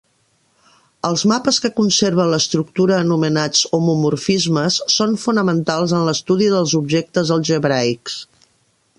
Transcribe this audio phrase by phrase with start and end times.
[1.07, 8.17] Els mapes que conserven l'estructura anomenats "homomorfismes" són fonamentals en l'estudi dels objectes algebraics.